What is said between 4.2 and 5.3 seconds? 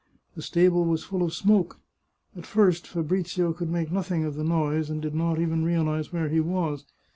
of the noise, and did